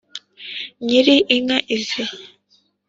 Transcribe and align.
nyiri 0.85 1.15
inka 1.35 1.57
izi 1.75 2.03